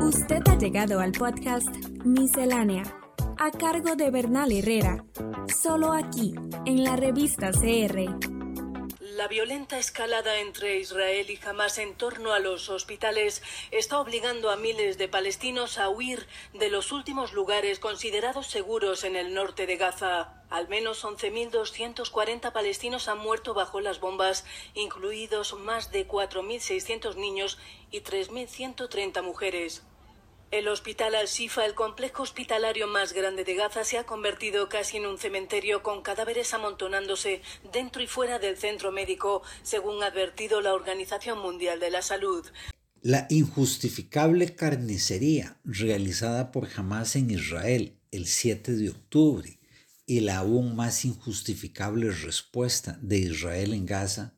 Usted 0.00 0.42
ha 0.48 0.58
llegado 0.58 1.00
al 1.00 1.12
podcast 1.12 1.68
Miscelánea, 2.04 2.82
a 3.38 3.50
cargo 3.50 3.96
de 3.96 4.10
Bernal 4.10 4.52
Herrera, 4.52 5.04
solo 5.62 5.92
aquí, 5.92 6.34
en 6.66 6.84
la 6.84 6.96
revista 6.96 7.50
CR. 7.50 8.33
La 9.16 9.28
violenta 9.28 9.78
escalada 9.78 10.40
entre 10.40 10.80
Israel 10.80 11.30
y 11.30 11.38
Hamas 11.46 11.78
en 11.78 11.94
torno 11.94 12.32
a 12.32 12.40
los 12.40 12.68
hospitales 12.68 13.42
está 13.70 14.00
obligando 14.00 14.50
a 14.50 14.56
miles 14.56 14.98
de 14.98 15.06
palestinos 15.06 15.78
a 15.78 15.88
huir 15.88 16.26
de 16.52 16.68
los 16.68 16.90
últimos 16.90 17.32
lugares 17.32 17.78
considerados 17.78 18.48
seguros 18.48 19.04
en 19.04 19.14
el 19.14 19.32
norte 19.32 19.68
de 19.68 19.76
Gaza. 19.76 20.42
Al 20.50 20.66
menos 20.66 21.04
11.240 21.04 22.50
palestinos 22.50 23.06
han 23.06 23.18
muerto 23.18 23.54
bajo 23.54 23.80
las 23.80 24.00
bombas, 24.00 24.44
incluidos 24.74 25.54
más 25.60 25.92
de 25.92 26.08
4.600 26.08 27.14
niños 27.14 27.56
y 27.92 28.00
3.130 28.00 29.22
mujeres. 29.22 29.84
El 30.50 30.68
Hospital 30.68 31.16
Al-Shifa, 31.16 31.64
el 31.66 31.74
complejo 31.74 32.22
hospitalario 32.22 32.86
más 32.86 33.12
grande 33.12 33.42
de 33.42 33.56
Gaza, 33.56 33.82
se 33.82 33.98
ha 33.98 34.06
convertido 34.06 34.68
casi 34.68 34.98
en 34.98 35.06
un 35.06 35.18
cementerio 35.18 35.82
con 35.82 36.02
cadáveres 36.02 36.54
amontonándose 36.54 37.42
dentro 37.72 38.02
y 38.02 38.06
fuera 38.06 38.38
del 38.38 38.56
centro 38.56 38.92
médico, 38.92 39.42
según 39.62 40.02
ha 40.02 40.06
advertido 40.06 40.60
la 40.60 40.74
Organización 40.74 41.40
Mundial 41.40 41.80
de 41.80 41.90
la 41.90 42.02
Salud. 42.02 42.46
La 43.02 43.26
injustificable 43.30 44.54
carnicería 44.54 45.58
realizada 45.64 46.52
por 46.52 46.68
Hamas 46.76 47.16
en 47.16 47.30
Israel 47.30 47.98
el 48.12 48.26
7 48.26 48.72
de 48.76 48.90
octubre 48.90 49.58
y 50.06 50.20
la 50.20 50.38
aún 50.38 50.76
más 50.76 51.04
injustificable 51.04 52.10
respuesta 52.10 52.98
de 53.02 53.18
Israel 53.18 53.74
en 53.74 53.86
Gaza 53.86 54.34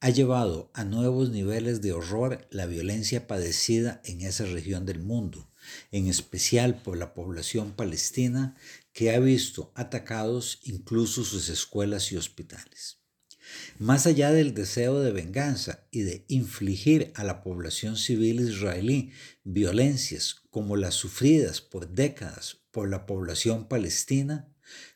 ha 0.00 0.10
llevado 0.10 0.70
a 0.74 0.84
nuevos 0.84 1.30
niveles 1.30 1.80
de 1.80 1.92
horror 1.92 2.48
la 2.50 2.66
violencia 2.66 3.26
padecida 3.26 4.00
en 4.04 4.22
esa 4.22 4.46
región 4.46 4.84
del 4.84 4.98
mundo 4.98 5.49
en 5.90 6.06
especial 6.06 6.82
por 6.82 6.96
la 6.96 7.14
población 7.14 7.72
palestina 7.72 8.56
que 8.92 9.14
ha 9.14 9.18
visto 9.18 9.72
atacados 9.74 10.60
incluso 10.64 11.24
sus 11.24 11.48
escuelas 11.48 12.12
y 12.12 12.16
hospitales. 12.16 13.00
Más 13.78 14.06
allá 14.06 14.30
del 14.30 14.54
deseo 14.54 15.00
de 15.00 15.12
venganza 15.12 15.86
y 15.90 16.02
de 16.02 16.24
infligir 16.28 17.12
a 17.16 17.24
la 17.24 17.42
población 17.42 17.96
civil 17.96 18.40
israelí 18.40 19.12
violencias 19.42 20.36
como 20.50 20.76
las 20.76 20.94
sufridas 20.94 21.60
por 21.60 21.88
décadas 21.88 22.58
por 22.70 22.88
la 22.88 23.06
población 23.06 23.66
palestina, 23.66 24.48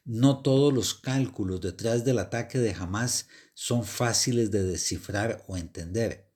no 0.04 0.42
todos 0.42 0.72
los 0.72 0.94
cálculos 0.94 1.60
detrás 1.60 2.04
del 2.04 2.18
ataque 2.18 2.58
de 2.58 2.74
Hamas 2.74 3.28
son 3.54 3.84
fáciles 3.84 4.50
de 4.50 4.62
descifrar 4.62 5.44
o 5.48 5.56
entender, 5.56 6.30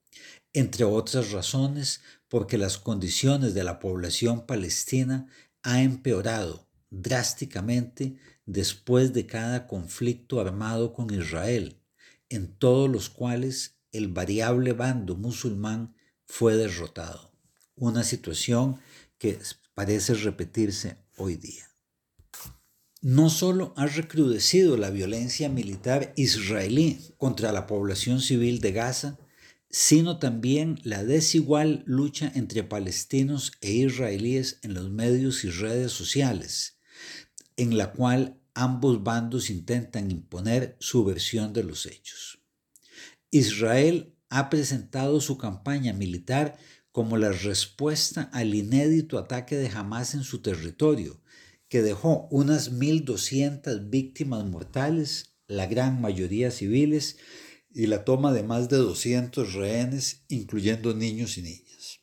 entre 0.52 0.84
otras 0.84 1.30
razones 1.30 2.00
porque 2.28 2.58
las 2.58 2.78
condiciones 2.78 3.54
de 3.54 3.64
la 3.64 3.78
población 3.78 4.46
palestina 4.46 5.26
han 5.62 5.80
empeorado 5.80 6.68
drásticamente 6.90 8.16
después 8.46 9.12
de 9.12 9.26
cada 9.26 9.66
conflicto 9.66 10.40
armado 10.40 10.92
con 10.92 11.12
Israel, 11.12 11.80
en 12.28 12.56
todos 12.56 12.88
los 12.90 13.10
cuales 13.10 13.78
el 13.92 14.08
variable 14.08 14.72
bando 14.72 15.16
musulmán 15.16 15.94
fue 16.24 16.56
derrotado, 16.56 17.32
una 17.74 18.04
situación 18.04 18.80
que 19.18 19.38
parece 19.74 20.14
repetirse 20.14 20.98
hoy 21.16 21.36
día. 21.36 21.64
No 23.00 23.30
solo 23.30 23.72
ha 23.76 23.86
recrudecido 23.86 24.76
la 24.76 24.90
violencia 24.90 25.48
militar 25.48 26.12
israelí 26.16 26.98
contra 27.16 27.52
la 27.52 27.66
población 27.66 28.20
civil 28.20 28.60
de 28.60 28.72
Gaza, 28.72 29.18
sino 29.70 30.19
también 30.19 30.80
la 30.83 31.05
desigual 31.05 31.83
lucha 31.86 32.33
entre 32.34 32.64
palestinos 32.64 33.52
e 33.61 33.72
israelíes 33.72 34.58
en 34.62 34.75
los 34.75 34.91
medios 34.91 35.44
y 35.44 35.50
redes 35.50 35.92
sociales, 35.92 36.78
en 37.56 37.77
la 37.77 37.92
cual 37.92 38.41
ambos 38.55 39.03
bandos 39.04 39.50
intentan 39.50 40.10
imponer 40.10 40.76
su 40.81 41.04
versión 41.04 41.53
de 41.53 41.65
los 41.65 41.87
hechos. 41.87 42.41
Israel 43.31 44.15
ha 44.31 44.48
presentado 44.48 45.20
su 45.20 45.37
campaña 45.37 45.92
militar 45.92 46.56
como 46.91 47.16
la 47.16 47.31
respuesta 47.31 48.22
al 48.32 48.54
inédito 48.54 49.19
ataque 49.19 49.56
de 49.56 49.69
Hamas 49.69 50.15
en 50.15 50.25
su 50.25 50.41
territorio, 50.41 51.21
que 51.69 51.82
dejó 51.82 52.26
unas 52.31 52.72
1.200 52.72 53.91
víctimas 53.91 54.44
mortales, 54.44 55.37
la 55.47 55.66
gran 55.66 56.00
mayoría 56.00 56.50
civiles, 56.50 57.19
y 57.78 57.87
la 57.87 58.05
toma 58.05 58.33
de 58.33 58.43
más 58.43 58.69
de 58.69 58.77
200 58.77 59.55
rehenes, 59.55 60.25
incluyendo 60.28 60.94
niños 60.94 61.39
y 61.39 61.43
niñas. 61.43 62.00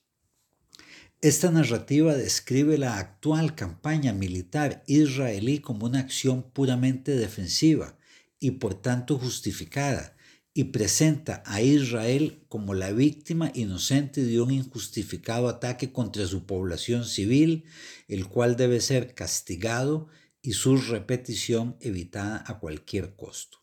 Esta 1.19 1.51
narrativa 1.51 2.15
describe 2.15 2.77
la 2.77 2.97
actual 2.97 3.55
campaña 3.55 4.13
militar 4.13 4.85
israelí 4.87 5.59
como 5.59 5.85
una 5.85 5.99
acción 5.99 6.43
puramente 6.43 7.17
defensiva 7.17 7.97
y 8.39 8.51
por 8.51 8.81
tanto 8.81 9.19
justificada, 9.19 10.15
y 10.53 10.65
presenta 10.65 11.43
a 11.45 11.61
Israel 11.61 12.45
como 12.47 12.73
la 12.73 12.93
víctima 12.93 13.51
inocente 13.53 14.23
de 14.23 14.39
un 14.39 14.51
injustificado 14.51 15.49
ataque 15.49 15.91
contra 15.91 16.25
su 16.25 16.45
población 16.45 17.03
civil, 17.03 17.65
el 18.07 18.29
cual 18.29 18.55
debe 18.55 18.79
ser 18.79 19.13
castigado 19.13 20.07
y 20.41 20.53
su 20.53 20.77
repetición 20.77 21.75
evitada 21.81 22.45
a 22.47 22.59
cualquier 22.59 23.17
costo. 23.17 23.57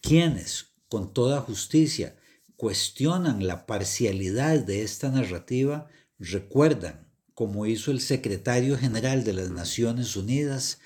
Quienes, 0.00 0.71
con 0.92 1.14
toda 1.14 1.40
justicia 1.40 2.18
cuestionan 2.54 3.46
la 3.46 3.64
parcialidad 3.64 4.58
de 4.58 4.82
esta 4.82 5.10
narrativa, 5.10 5.88
recuerdan, 6.18 7.08
como 7.32 7.64
hizo 7.64 7.92
el 7.92 7.98
secretario 8.02 8.76
general 8.76 9.24
de 9.24 9.32
las 9.32 9.50
Naciones 9.50 10.16
Unidas, 10.16 10.80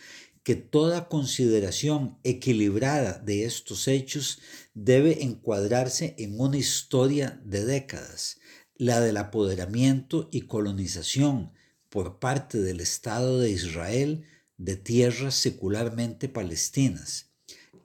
que 0.45 0.55
toda 0.55 1.09
consideración 1.09 2.21
equilibrada 2.23 3.19
de 3.19 3.47
estos 3.47 3.89
hechos 3.89 4.39
debe 4.75 5.25
encuadrarse 5.25 6.15
en 6.19 6.39
una 6.39 6.57
historia 6.57 7.43
de 7.45 7.65
décadas, 7.65 8.39
la 8.77 9.01
del 9.01 9.17
apoderamiento 9.17 10.29
y 10.31 10.43
colonización 10.43 11.51
por 11.89 12.21
parte 12.21 12.61
del 12.61 12.79
Estado 12.79 13.41
de 13.41 13.51
Israel 13.51 14.23
de 14.57 14.77
tierras 14.77 15.35
secularmente 15.35 16.29
palestinas, 16.29 17.33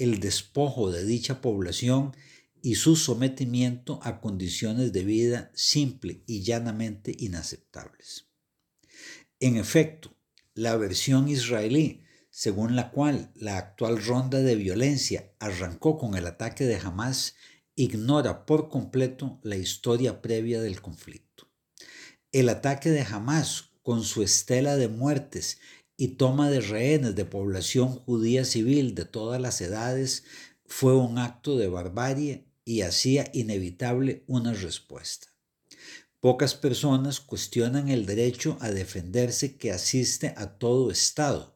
el 0.02 0.20
despojo 0.20 0.92
de 0.92 1.06
dicha 1.06 1.42
población 1.42 2.16
y 2.64 2.76
su 2.76 2.96
sometimiento 2.96 4.00
a 4.02 4.20
condiciones 4.20 4.92
de 4.94 5.04
vida 5.04 5.52
simple 5.54 6.24
y 6.26 6.42
llanamente 6.42 7.16
inaceptables. 7.20 8.28
En 9.40 9.58
efecto, 9.58 10.18
la 10.56 10.76
versión 10.76 11.28
israelí, 11.28 12.04
según 12.32 12.76
la 12.76 12.90
cual 12.90 13.32
la 13.36 13.58
actual 13.58 14.04
ronda 14.04 14.40
de 14.40 14.56
violencia 14.56 15.34
arrancó 15.40 16.00
con 16.00 16.16
el 16.16 16.26
ataque 16.26 16.64
de 16.64 16.78
Hamas, 16.78 17.36
ignora 17.76 18.48
por 18.48 18.70
completo 18.70 19.40
la 19.44 19.56
historia 19.56 20.20
previa 20.24 20.62
del 20.62 20.82
conflicto. 20.82 21.52
El 22.32 22.50
ataque 22.50 22.90
de 22.90 23.02
Hamas, 23.02 23.70
con 23.84 24.04
su 24.04 24.24
estela 24.24 24.78
de 24.78 24.88
muertes 24.88 25.60
y 26.02 26.08
toma 26.08 26.50
de 26.50 26.62
rehenes 26.62 27.14
de 27.14 27.26
población 27.26 27.90
judía 27.90 28.44
civil 28.44 28.96
de 28.96 29.06
todas 29.06 29.40
las 29.40 29.62
edades 29.62 30.24
fue 30.66 30.98
un 30.98 31.20
acto 31.20 31.60
de 31.60 31.68
barbarie 31.68 32.48
y 32.66 32.82
hacía 32.82 33.30
inevitable 33.34 34.24
una 34.26 34.52
respuesta. 34.52 35.28
Pocas 36.20 36.56
personas 36.56 37.20
cuestionan 37.20 37.90
el 37.90 38.08
derecho 38.08 38.58
a 38.62 38.72
defenderse 38.72 39.58
que 39.58 39.72
asiste 39.72 40.34
a 40.38 40.58
todo 40.58 40.90
Estado, 40.90 41.56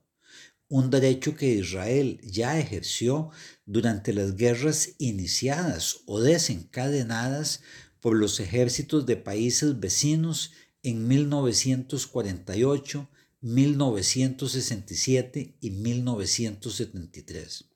un 0.67 0.91
derecho 0.91 1.35
que 1.35 1.49
Israel 1.49 2.19
ya 2.21 2.59
ejerció 2.59 3.31
durante 3.65 4.13
las 4.13 4.35
guerras 4.35 4.91
iniciadas 4.99 6.01
o 6.05 6.19
desencadenadas 6.19 7.61
por 7.99 8.15
los 8.15 8.39
ejércitos 8.39 9.07
de 9.07 9.15
países 9.15 9.79
vecinos 9.79 10.51
en 10.83 11.07
1948, 11.07 13.09
1967 13.45 15.57
y 15.61 15.69
1973. 15.69 17.69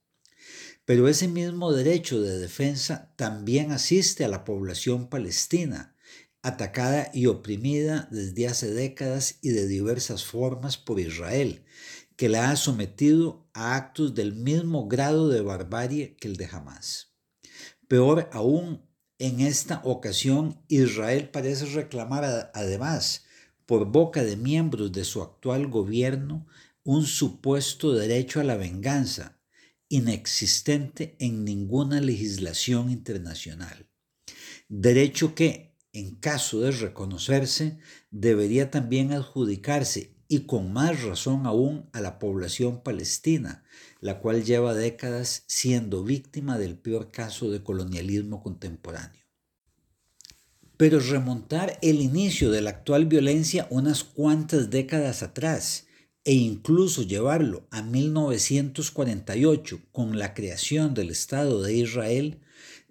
Pero 0.84 1.08
ese 1.08 1.28
mismo 1.28 1.72
derecho 1.72 2.20
de 2.22 2.40
defensa 2.40 3.14
también 3.16 3.72
asiste 3.72 4.26
a 4.26 4.30
la 4.30 4.46
población 4.46 5.10
palestina, 5.10 5.96
atacada 6.42 7.12
y 7.14 7.28
oprimida 7.28 8.08
desde 8.10 8.48
hace 8.48 8.74
décadas 8.74 9.38
y 9.44 9.50
de 9.50 9.68
diversas 9.68 10.26
formas 10.26 10.78
por 10.78 11.00
Israel, 11.00 11.64
que 12.16 12.30
la 12.30 12.50
ha 12.50 12.56
sometido 12.56 13.48
a 13.54 13.76
actos 13.76 14.16
del 14.16 14.34
mismo 14.34 14.88
grado 14.88 15.30
de 15.30 15.42
barbarie 15.42 16.16
que 16.16 16.30
el 16.30 16.38
de 16.38 16.50
Hamas. 16.52 17.14
Peor 17.88 18.28
aún, 18.34 18.90
en 19.20 19.42
esta 19.42 19.82
ocasión 19.84 20.64
Israel 20.68 21.30
parece 21.30 21.68
reclamar 21.68 22.50
además 22.56 23.26
por 23.70 23.86
boca 23.86 24.24
de 24.24 24.36
miembros 24.36 24.92
de 24.92 25.04
su 25.04 25.22
actual 25.22 25.68
gobierno 25.68 26.48
un 26.84 27.06
supuesto 27.06 27.94
derecho 27.94 28.40
a 28.40 28.44
la 28.44 28.58
venganza, 28.58 29.38
inexistente 29.90 31.16
en 31.20 31.46
ninguna 31.46 32.02
legislación 32.02 32.90
internacional. 32.90 33.88
Derecho 34.70 35.36
que, 35.36 35.78
en 35.94 36.16
caso 36.16 36.62
de 36.62 36.72
reconocerse, 36.72 37.78
debería 38.10 38.72
también 38.72 39.14
adjudicarse 39.14 40.16
y 40.28 40.48
con 40.48 40.74
más 40.74 41.04
razón 41.04 41.46
aún 41.46 41.92
a 41.94 42.02
la 42.02 42.18
población 42.18 42.82
palestina, 42.82 43.64
la 44.02 44.20
cual 44.20 44.44
lleva 44.44 44.74
décadas 44.74 45.44
siendo 45.46 46.04
víctima 46.04 46.58
del 46.58 46.76
peor 46.76 47.12
caso 47.12 47.52
de 47.52 47.62
colonialismo 47.62 48.42
contemporáneo. 48.42 49.29
Pero 50.80 51.02
remontar 51.02 51.78
el 51.82 52.00
inicio 52.00 52.52
de 52.52 52.62
la 52.62 52.70
actual 52.70 53.06
violencia 53.06 53.68
unas 53.70 54.06
cuantas 54.06 54.70
décadas 54.70 55.24
atrás 55.24 55.88
e 56.24 56.36
incluso 56.36 57.02
llevarlo 57.02 57.68
a 57.70 57.82
1948 57.82 59.82
con 59.92 60.18
la 60.18 60.34
creación 60.34 60.94
del 60.94 61.10
Estado 61.10 61.62
de 61.62 61.74
Israel, 61.74 62.40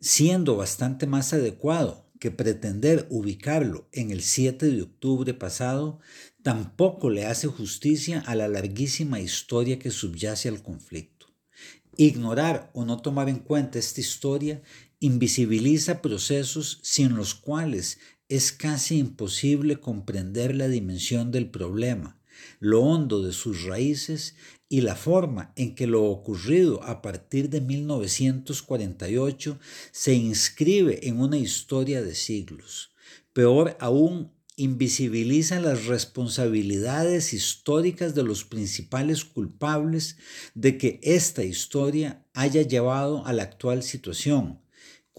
siendo 0.02 0.54
bastante 0.54 1.06
más 1.06 1.32
adecuado 1.32 2.04
que 2.20 2.30
pretender 2.30 3.06
ubicarlo 3.08 3.88
en 3.92 4.10
el 4.10 4.20
7 4.20 4.66
de 4.66 4.82
octubre 4.82 5.32
pasado 5.32 5.98
tampoco 6.42 7.08
le 7.08 7.24
hace 7.24 7.46
justicia 7.46 8.22
a 8.26 8.34
la 8.34 8.48
larguísima 8.48 9.18
historia 9.18 9.78
que 9.78 9.90
subyace 9.90 10.50
al 10.50 10.62
conflicto. 10.62 11.28
Ignorar 11.96 12.70
o 12.74 12.84
no 12.84 13.00
tomar 13.00 13.30
en 13.30 13.38
cuenta 13.38 13.78
esta 13.78 14.02
historia 14.02 14.60
invisibiliza 15.00 16.02
procesos 16.02 16.80
sin 16.82 17.14
los 17.14 17.34
cuales 17.34 17.98
es 18.28 18.52
casi 18.52 18.98
imposible 18.98 19.80
comprender 19.80 20.54
la 20.54 20.68
dimensión 20.68 21.30
del 21.30 21.50
problema, 21.50 22.20
lo 22.60 22.82
hondo 22.82 23.22
de 23.22 23.32
sus 23.32 23.64
raíces 23.64 24.34
y 24.68 24.82
la 24.82 24.96
forma 24.96 25.52
en 25.56 25.74
que 25.74 25.86
lo 25.86 26.04
ocurrido 26.04 26.82
a 26.82 27.00
partir 27.00 27.48
de 27.48 27.60
1948 27.60 29.58
se 29.92 30.14
inscribe 30.14 31.08
en 31.08 31.20
una 31.20 31.38
historia 31.38 32.02
de 32.02 32.14
siglos. 32.14 32.90
Peor 33.32 33.76
aún, 33.80 34.32
invisibiliza 34.56 35.60
las 35.60 35.86
responsabilidades 35.86 37.32
históricas 37.32 38.16
de 38.16 38.24
los 38.24 38.44
principales 38.44 39.24
culpables 39.24 40.16
de 40.54 40.76
que 40.76 40.98
esta 41.04 41.44
historia 41.44 42.26
haya 42.34 42.62
llevado 42.62 43.24
a 43.24 43.32
la 43.32 43.44
actual 43.44 43.84
situación, 43.84 44.58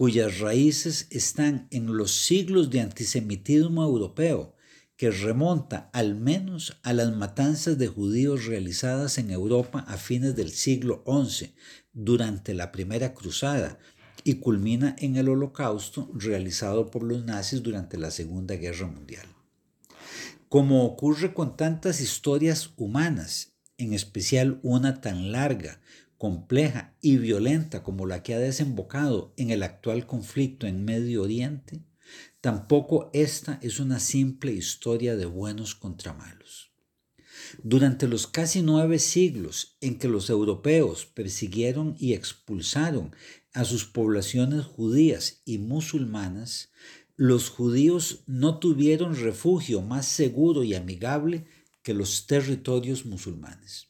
cuyas 0.00 0.38
raíces 0.38 1.08
están 1.10 1.68
en 1.70 1.94
los 1.94 2.24
siglos 2.24 2.70
de 2.70 2.80
antisemitismo 2.80 3.84
europeo, 3.84 4.54
que 4.96 5.10
remonta 5.10 5.90
al 5.92 6.14
menos 6.14 6.78
a 6.82 6.94
las 6.94 7.14
matanzas 7.14 7.76
de 7.76 7.86
judíos 7.86 8.46
realizadas 8.46 9.18
en 9.18 9.30
Europa 9.30 9.84
a 9.86 9.98
fines 9.98 10.34
del 10.34 10.52
siglo 10.52 11.04
XI 11.06 11.52
durante 11.92 12.54
la 12.54 12.72
Primera 12.72 13.12
Cruzada 13.12 13.78
y 14.24 14.36
culmina 14.36 14.96
en 15.00 15.16
el 15.16 15.28
Holocausto 15.28 16.10
realizado 16.14 16.90
por 16.90 17.02
los 17.02 17.26
nazis 17.26 17.62
durante 17.62 17.98
la 17.98 18.10
Segunda 18.10 18.54
Guerra 18.54 18.86
Mundial. 18.86 19.26
Como 20.48 20.86
ocurre 20.86 21.34
con 21.34 21.58
tantas 21.58 22.00
historias 22.00 22.70
humanas, 22.78 23.52
en 23.76 23.92
especial 23.92 24.60
una 24.62 25.02
tan 25.02 25.30
larga, 25.30 25.82
compleja 26.20 26.94
y 27.00 27.16
violenta 27.16 27.82
como 27.82 28.06
la 28.06 28.22
que 28.22 28.34
ha 28.34 28.38
desembocado 28.38 29.32
en 29.38 29.48
el 29.50 29.62
actual 29.62 30.06
conflicto 30.06 30.66
en 30.66 30.84
Medio 30.84 31.22
Oriente, 31.22 31.82
Tampoco 32.40 33.10
esta 33.12 33.58
es 33.62 33.80
una 33.80 34.00
simple 34.00 34.52
historia 34.52 35.14
de 35.14 35.26
buenos 35.26 35.74
contra 35.74 36.14
malos. 36.14 36.72
Durante 37.62 38.08
los 38.08 38.26
casi 38.26 38.62
nueve 38.62 38.98
siglos 38.98 39.76
en 39.80 39.98
que 39.98 40.08
los 40.08 40.30
europeos 40.30 41.04
persiguieron 41.04 41.96
y 41.98 42.14
expulsaron 42.14 43.14
a 43.52 43.64
sus 43.64 43.84
poblaciones 43.84 44.64
judías 44.64 45.42
y 45.44 45.58
musulmanas, 45.58 46.70
los 47.16 47.50
judíos 47.50 48.22
no 48.26 48.58
tuvieron 48.58 49.16
refugio 49.16 49.82
más 49.82 50.06
seguro 50.06 50.64
y 50.64 50.74
amigable 50.74 51.46
que 51.82 51.92
los 51.92 52.26
territorios 52.26 53.04
musulmanes. 53.04 53.88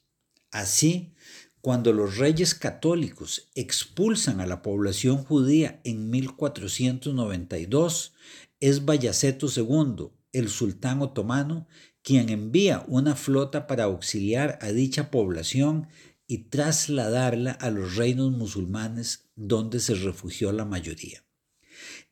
Así, 0.51 1.13
cuando 1.61 1.93
los 1.93 2.17
reyes 2.17 2.55
católicos 2.55 3.49
expulsan 3.55 4.41
a 4.41 4.47
la 4.47 4.61
población 4.61 5.23
judía 5.23 5.79
en 5.83 6.09
1492, 6.09 8.13
es 8.59 8.85
Bayaceto 8.85 9.47
II, 9.55 10.09
el 10.33 10.49
sultán 10.49 11.01
otomano, 11.01 11.67
quien 12.01 12.29
envía 12.29 12.83
una 12.87 13.15
flota 13.15 13.67
para 13.67 13.83
auxiliar 13.83 14.57
a 14.61 14.71
dicha 14.71 15.11
población 15.11 15.87
y 16.25 16.49
trasladarla 16.49 17.51
a 17.51 17.69
los 17.69 17.95
reinos 17.95 18.31
musulmanes 18.31 19.29
donde 19.35 19.79
se 19.79 19.93
refugió 19.95 20.51
la 20.51 20.65
mayoría. 20.65 21.23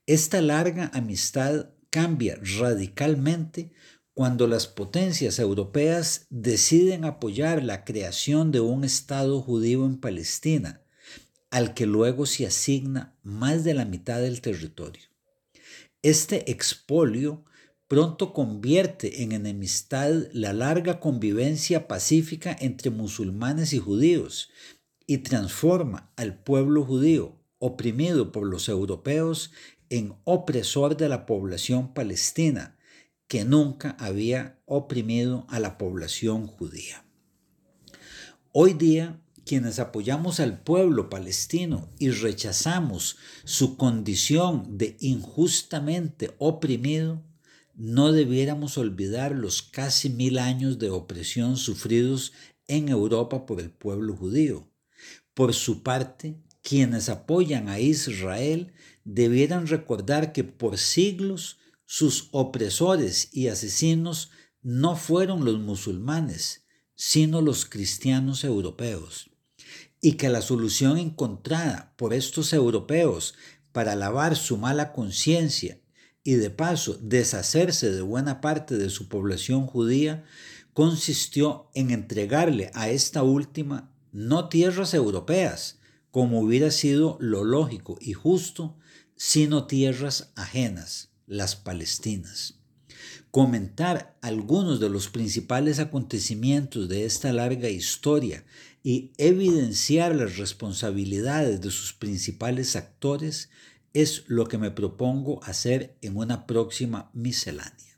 Esta 0.05 0.41
larga 0.41 0.91
amistad 0.93 1.69
cambia 1.89 2.39
radicalmente 2.59 3.71
cuando 4.19 4.47
las 4.47 4.67
potencias 4.67 5.39
europeas 5.39 6.27
deciden 6.29 7.05
apoyar 7.05 7.63
la 7.63 7.85
creación 7.85 8.51
de 8.51 8.59
un 8.59 8.83
Estado 8.83 9.39
judío 9.39 9.85
en 9.85 9.95
Palestina, 9.95 10.81
al 11.51 11.73
que 11.73 11.85
luego 11.85 12.25
se 12.25 12.45
asigna 12.45 13.17
más 13.23 13.63
de 13.63 13.73
la 13.73 13.85
mitad 13.85 14.19
del 14.19 14.41
territorio. 14.41 15.03
Este 16.01 16.51
expolio 16.51 17.45
pronto 17.87 18.33
convierte 18.33 19.23
en 19.23 19.31
enemistad 19.31 20.11
la 20.33 20.51
larga 20.51 20.99
convivencia 20.99 21.87
pacífica 21.87 22.53
entre 22.59 22.89
musulmanes 22.89 23.71
y 23.71 23.79
judíos 23.79 24.49
y 25.07 25.19
transforma 25.19 26.11
al 26.17 26.43
pueblo 26.43 26.83
judío, 26.83 27.39
oprimido 27.57 28.33
por 28.33 28.45
los 28.45 28.67
europeos, 28.67 29.51
en 29.89 30.17
opresor 30.25 30.97
de 30.97 31.07
la 31.07 31.25
población 31.25 31.93
palestina, 31.93 32.75
que 33.29 33.45
nunca 33.45 33.95
había 33.99 34.59
oprimido 34.65 35.45
a 35.49 35.59
la 35.59 35.77
población 35.77 36.47
judía. 36.47 37.05
Hoy 38.51 38.73
día, 38.73 39.21
quienes 39.45 39.77
apoyamos 39.77 40.39
al 40.39 40.63
pueblo 40.63 41.11
palestino 41.11 41.93
y 41.99 42.09
rechazamos 42.09 43.17
su 43.45 43.77
condición 43.77 44.79
de 44.79 44.97
injustamente 44.99 46.31
oprimido, 46.39 47.23
no 47.75 48.11
debiéramos 48.11 48.79
olvidar 48.79 49.35
los 49.35 49.61
casi 49.61 50.09
mil 50.09 50.39
años 50.39 50.79
de 50.79 50.89
opresión 50.89 51.55
sufridos 51.55 52.33
en 52.67 52.89
Europa 52.89 53.45
por 53.45 53.61
el 53.61 53.69
pueblo 53.69 54.15
judío. 54.15 54.67
Por 55.35 55.53
su 55.53 55.83
parte, 55.83 56.41
quienes 56.63 57.09
apoyan 57.09 57.69
a 57.69 57.79
Israel 57.79 58.73
debieran 59.03 59.67
recordar 59.67 60.33
que 60.33 60.43
por 60.43 60.79
siglos 60.79 61.58
sus 61.91 62.29
opresores 62.33 63.29
y 63.31 63.47
asesinos 63.47 64.29
no 64.61 64.95
fueron 64.95 65.43
los 65.43 65.57
musulmanes, 65.57 66.67
sino 66.93 67.41
los 67.41 67.65
cristianos 67.65 68.43
europeos, 68.43 69.31
y 69.99 70.11
que 70.11 70.29
la 70.29 70.43
solución 70.43 70.99
encontrada 70.99 71.95
por 71.97 72.13
estos 72.13 72.53
europeos 72.53 73.33
para 73.71 73.95
lavar 73.95 74.35
su 74.35 74.57
mala 74.57 74.93
conciencia 74.93 75.81
y 76.23 76.33
de 76.33 76.51
paso 76.51 76.95
deshacerse 77.01 77.91
de 77.91 78.01
buena 78.01 78.39
parte 78.39 78.77
de 78.77 78.91
su 78.91 79.07
población 79.07 79.65
judía 79.65 80.25
consistió 80.73 81.71
en 81.73 81.89
entregarle 81.89 82.69
a 82.75 82.91
esta 82.91 83.23
última 83.23 83.91
no 84.11 84.47
tierras 84.47 84.93
europeas, 84.93 85.79
como 86.11 86.39
hubiera 86.39 86.69
sido 86.69 87.17
lo 87.19 87.43
lógico 87.43 87.97
y 87.99 88.13
justo, 88.13 88.77
sino 89.15 89.65
tierras 89.65 90.31
ajenas 90.35 91.08
las 91.29 91.55
palestinas. 91.55 92.55
Comentar 93.31 94.17
algunos 94.21 94.79
de 94.79 94.89
los 94.89 95.07
principales 95.07 95.79
acontecimientos 95.79 96.89
de 96.89 97.05
esta 97.05 97.31
larga 97.31 97.69
historia 97.69 98.43
y 98.83 99.11
evidenciar 99.17 100.15
las 100.15 100.37
responsabilidades 100.37 101.61
de 101.61 101.69
sus 101.69 101.93
principales 101.93 102.75
actores 102.75 103.49
es 103.93 104.23
lo 104.27 104.47
que 104.47 104.57
me 104.57 104.71
propongo 104.71 105.43
hacer 105.43 105.95
en 106.01 106.17
una 106.17 106.47
próxima 106.47 107.11
miscelánea. 107.13 107.88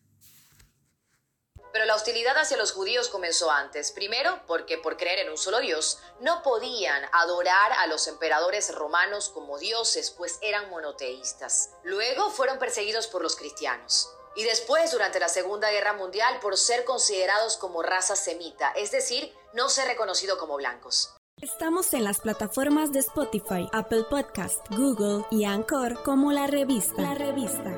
Pero 1.71 1.85
la 1.85 1.95
hostilidad 1.95 2.37
hacia 2.37 2.57
los 2.57 2.71
judíos 2.71 3.09
comenzó 3.09 3.49
antes. 3.49 3.91
Primero, 3.91 4.41
porque 4.47 4.77
por 4.77 4.97
creer 4.97 5.19
en 5.19 5.29
un 5.29 5.37
solo 5.37 5.59
Dios 5.59 5.99
no 6.19 6.43
podían 6.43 7.03
adorar 7.13 7.71
a 7.73 7.87
los 7.87 8.07
emperadores 8.07 8.73
romanos 8.75 9.29
como 9.29 9.57
dioses, 9.57 10.11
pues 10.11 10.37
eran 10.41 10.69
monoteístas. 10.69 11.69
Luego 11.83 12.29
fueron 12.29 12.59
perseguidos 12.59 13.07
por 13.07 13.21
los 13.21 13.35
cristianos. 13.35 14.09
Y 14.35 14.43
después, 14.43 14.91
durante 14.91 15.19
la 15.19 15.27
Segunda 15.27 15.71
Guerra 15.71 15.93
Mundial, 15.93 16.39
por 16.39 16.57
ser 16.57 16.85
considerados 16.85 17.57
como 17.57 17.83
raza 17.83 18.15
semita, 18.15 18.71
es 18.71 18.91
decir, 18.91 19.33
no 19.53 19.67
ser 19.69 19.87
reconocido 19.87 20.37
como 20.37 20.55
blancos. 20.55 21.13
Estamos 21.41 21.93
en 21.93 22.03
las 22.03 22.21
plataformas 22.21 22.91
de 22.93 22.99
Spotify, 22.99 23.67
Apple 23.73 24.05
Podcast, 24.09 24.63
Google 24.69 25.25
y 25.31 25.43
Anchor 25.45 26.03
como 26.03 26.31
la 26.31 26.47
revista. 26.47 27.01
La 27.01 27.15
revista. 27.15 27.73